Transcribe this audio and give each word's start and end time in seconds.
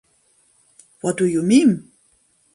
What 1.01 1.17
do 1.17 1.27
you 1.27 1.43
Meme? 1.43 1.91